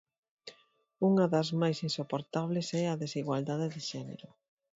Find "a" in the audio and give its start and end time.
2.87-2.99